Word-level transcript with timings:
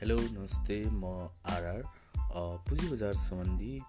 Hello 0.00 0.16
नमस्ते 0.16 0.76
म 0.92 1.04
RR 1.46 1.82
पुँजी 2.68 2.86
बजार 2.88 3.14
सम्बन्धी 3.14 3.80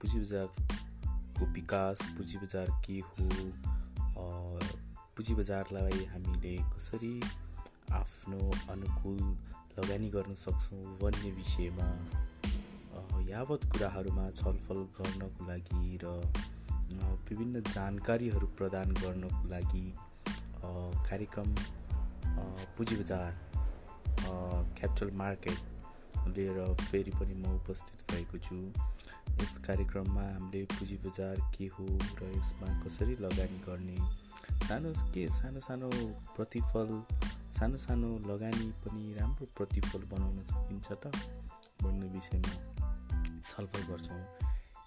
पुँजी 0.00 0.20
बजारको 0.20 1.46
विकास 1.46 2.00
पुँजी 2.16 2.38
बजार 2.38 2.70
के 2.86 2.98
हो 3.00 3.26
पुँजी 4.16 5.34
बजारलाई 5.34 6.04
हामीले 6.04 6.56
कसरी 6.72 7.12
आफ्नो 7.92 8.38
अनुकूल 8.70 9.20
लगानी 9.78 10.08
गर्न 10.08 10.34
सक्छौँ 10.34 10.98
भन्ने 10.98 11.30
विषयमा 11.30 11.86
यावत 13.28 13.68
कुराहरूमा 13.72 14.28
छलफल 14.30 14.82
गर्नको 14.98 15.46
लागि 15.46 15.98
र 16.04 16.16
विभिन्न 17.30 17.62
जानकारीहरू 17.68 18.46
प्रदान 18.58 18.94
गर्नको 18.94 19.48
लागि 19.48 19.86
कार्यक्रम 20.64 21.54
पुँजी 22.76 22.96
बजार 22.96 23.49
क्यापिटल 24.78 25.10
मार्केट 25.16 26.28
लिएर 26.36 26.58
फेरि 26.80 27.10
पनि 27.10 27.34
म 27.34 27.54
उपस्थित 27.54 27.98
भएको 28.10 28.38
छु। 28.38 28.56
यस 29.42 29.56
कार्यक्रममा 29.66 30.22
हामीले 30.22 30.64
पुँजी 30.72 30.96
बजार 31.04 31.36
के 31.56 31.66
हो 31.74 31.86
र 32.20 32.32
यसमा 32.36 32.68
कसरी 32.82 33.16
लगानी 33.20 33.58
गर्ने 33.66 33.96
सानो 34.66 34.92
के 35.14 35.28
सानो 35.30 35.60
सानो 35.60 35.90
प्रतिफल 36.36 36.88
सानो 37.58 37.78
सानो 37.78 38.08
लगानी 38.26 38.68
पनि 38.84 39.14
राम्रो 39.18 39.46
प्रतिफल 39.56 40.02
बनाउन 40.12 40.44
सकिन्छ 40.50 40.88
त 40.92 41.12
भन्ने 41.82 42.06
विषयमा 42.14 42.52
छलफल 43.50 43.82
गर्छौँ। 43.90 44.22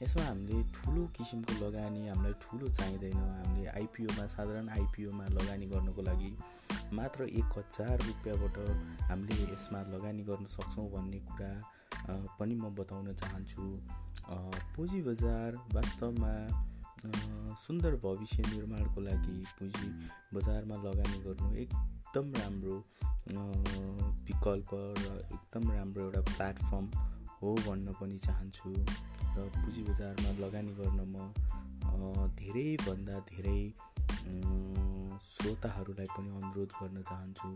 यसमा 0.04 0.24
हामीले 0.24 0.64
ठुलो 0.76 1.04
किसिमको 1.18 1.54
लगानी 1.66 2.08
हामीलाई 2.08 2.34
ठुलो 2.44 2.70
चाहिँदैन। 2.70 3.18
हामीले 3.18 3.68
आइपिओमा 3.80 4.26
साधारण 4.36 4.70
आइपिओमा 4.70 5.26
लगानी 5.38 5.66
गर्नको 5.66 6.02
लागि 6.02 6.32
मात्र 6.94 7.24
एक 7.40 7.58
हजार 7.58 7.98
रुपियाँबाट 8.08 8.58
हामीले 9.10 9.44
यसमा 9.54 9.80
लगानी 9.94 10.24
गर्न 10.24 10.46
सक्छौँ 10.56 10.88
भन्ने 10.92 11.20
कुरा 11.30 11.52
पनि 12.40 12.56
म 12.56 12.70
बताउन 12.80 13.14
चाहन्छु। 13.14 13.64
पुँजी 14.76 15.02
बजार 15.02 15.56
वास्तवमा 15.76 16.34
सुन्दर 17.60 17.96
भविष्य 18.04 18.44
निर्माणको 18.48 19.02
लागि 19.02 19.38
पुँजी 19.60 19.88
बजारमा 20.36 20.76
लगानी 20.86 21.18
गर्नु 21.26 21.50
एकदम 21.64 22.26
राम्रो 22.40 22.76
विकल्प 24.30 24.72
र 24.74 25.08
एकदम 25.34 25.72
राम्रो 25.72 26.04
एउटा 26.06 26.22
प्लेटफर्म 26.30 26.86
हो 27.42 27.54
भन्न 27.68 27.94
पनि 28.02 28.18
चाहन्छु। 28.28 28.70
र 29.36 29.50
पुँजी 29.56 29.84
बजारमा 29.84 30.32
लगानी 30.46 30.74
गर्न 30.80 31.00
म 31.14 31.32
धेरैभन्दा 32.40 33.20
धेरै 33.32 33.62
श्रोताहरूलाई 35.22 36.08
पनि 36.18 36.30
अनुरोध 36.30 36.72
गर्न 36.82 37.02
चाहन्छु। 37.02 37.50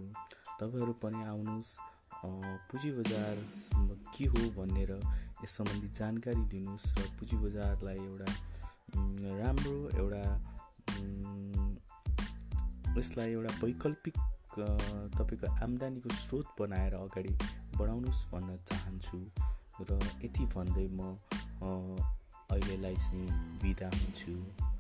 तपाईँहरू 0.60 0.94
पनि 1.04 1.24
आउनुहोस्। 1.24 1.72
पुँजी 2.70 2.92
बजार 2.92 3.36
के 4.14 4.26
हो 4.26 4.42
भनेर 4.58 4.92
यस 5.44 5.52
सम्बन्धी 5.58 5.88
जानकारी 5.88 6.44
दिनुहोस् 6.46 6.88
र 6.98 7.02
पुँजी 7.20 7.38
बजारलाई 7.38 7.98
एउटा 7.98 8.30
राम्रो 9.42 9.76
एउटा 10.00 10.24
यसलाई 12.98 13.32
एउटा 13.32 13.52
वैकल्पिक 13.64 14.16
तपाईँको 15.18 15.48
आम्दानीको 15.64 16.10
स्रोत 16.10 16.56
बनाएर 16.60 16.94
अगाडि 16.94 17.34
बढाउनुहोस् 17.78 18.26
भन्न 18.32 18.58
चाहन्छु 18.58 19.20
र 19.82 20.00
यति 20.24 20.46
भन्दै 20.46 20.88
म 20.92 21.14
अहिलेलाई 22.52 22.96
चाहिँ 22.96 23.30
बिदा 23.62 23.88
हुन्छु। 23.88 24.34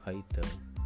है 0.07 0.21
त। 0.21 0.76